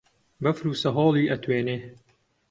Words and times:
بەفر 0.43 0.65
و 0.69 0.77
سەهۆڵی 0.81 1.29
ئەتوێنێ 1.31 1.77